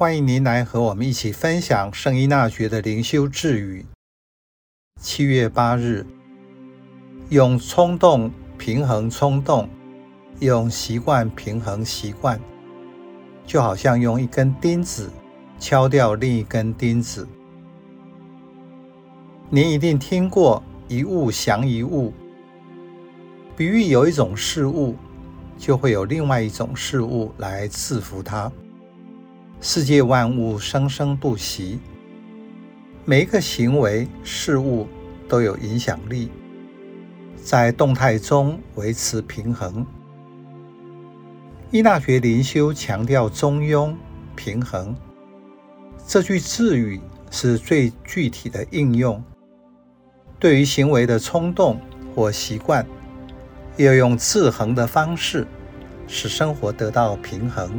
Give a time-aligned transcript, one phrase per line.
[0.00, 3.84] 欢迎您来和我们一起分享圣依纳爵的灵修智语。
[4.98, 6.06] 七月八日，
[7.28, 9.68] 用冲动平衡冲动，
[10.38, 12.40] 用习惯平衡习惯，
[13.44, 15.10] 就好像用一根钉子
[15.58, 17.28] 敲掉另一根钉子。
[19.50, 22.10] 您一定听过“一物降一物”，
[23.54, 24.96] 比喻有一种事物，
[25.58, 28.50] 就会有另外一种事物来制服它。
[29.62, 31.78] 世界万物生生不息，
[33.04, 34.88] 每一个行为事物
[35.28, 36.30] 都有影响力，
[37.36, 39.84] 在动态中维持平衡。
[41.70, 43.94] 易纳学灵修强调中庸
[44.34, 44.96] 平衡，
[46.06, 46.98] 这句智语
[47.30, 49.22] 是最具体的应用。
[50.38, 51.78] 对于行为的冲动
[52.14, 52.86] 或习惯，
[53.76, 55.46] 要用制衡的方式，
[56.06, 57.78] 使生活得到平衡。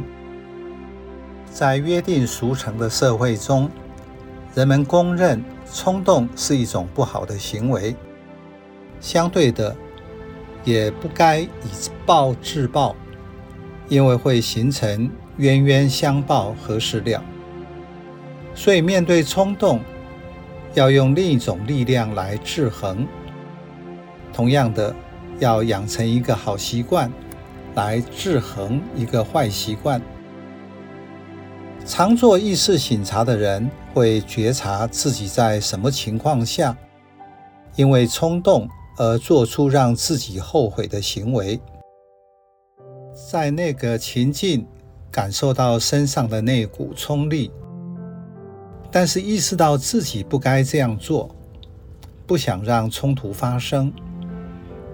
[1.52, 3.70] 在约定俗成的社会中，
[4.54, 7.94] 人们公认冲动是一种不好的行为。
[9.00, 9.76] 相对的，
[10.64, 11.48] 也不该以
[12.06, 12.96] 暴制暴，
[13.86, 17.22] 因为会形成冤冤相报何时了。
[18.54, 19.80] 所以，面对冲动，
[20.72, 23.06] 要用另一种力量来制衡。
[24.32, 24.94] 同样的，
[25.38, 27.12] 要养成一个好习惯，
[27.74, 30.00] 来制衡一个坏习惯。
[31.94, 36.74] 常做意识醒察的人会觉察自己在什么情况下，
[37.76, 41.60] 因为冲动而做出让自己后悔的行为，
[43.30, 44.66] 在那个情境
[45.10, 47.52] 感受到身上的那股冲力，
[48.90, 51.28] 但是意识到自己不该这样做，
[52.26, 53.92] 不想让冲突发生。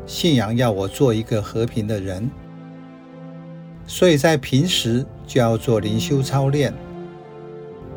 [0.05, 2.29] 信仰要我做一个和平的人。
[3.87, 6.75] 所以在平时就要做灵修操练，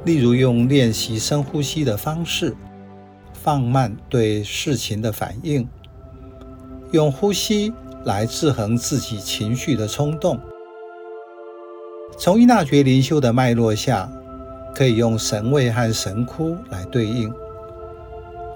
[0.03, 2.55] 例如用练习深呼吸的方式，
[3.33, 5.67] 放慢对事情的反应，
[6.91, 7.71] 用呼吸
[8.05, 10.39] 来制衡自己情绪的冲动。
[12.17, 14.11] 从依纳爵灵修的脉络下，
[14.75, 17.33] 可以用神位和神窟来对应，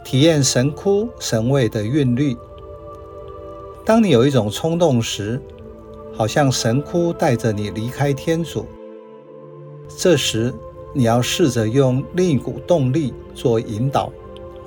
[0.03, 2.35] 体验神窟神位的韵律。
[3.85, 5.39] 当你有一种冲动时，
[6.15, 8.65] 好像神窟带着你离开天主，
[9.97, 10.53] 这时
[10.97, 14.09] 你要试着用另一股动力做引导，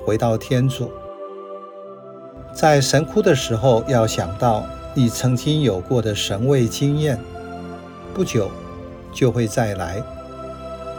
[0.05, 0.91] 回到天主。
[2.53, 4.63] 在神枯的时候，要想到
[4.93, 7.19] 你曾经有过的神位经验，
[8.13, 8.51] 不久
[9.11, 10.03] 就会再来，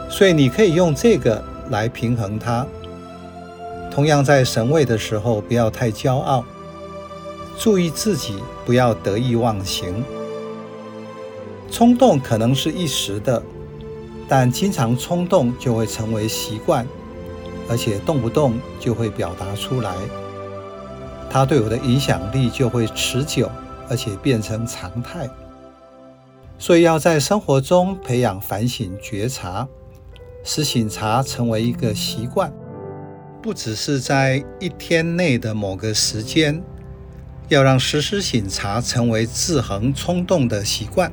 [0.09, 2.67] 所以你可以用这个来平衡它。
[3.89, 6.43] 同样，在神位的时候，不要太骄傲，
[7.57, 10.03] 注意自己不要得意忘形。
[11.69, 13.41] 冲动可能是一时的，
[14.33, 16.87] 但经常冲动就会成为习惯，
[17.67, 19.93] 而且动不动就会表达出来。
[21.29, 23.51] 它对我的影响力就会持久，
[23.89, 25.29] 而且变成常态。
[26.57, 29.67] 所以要在生活中培养反省觉察，
[30.45, 32.53] 使醒察成为一个习惯，
[33.41, 36.63] 不只是在一天内的某个时间，
[37.49, 41.11] 要让时时醒察成为制衡冲动的习惯。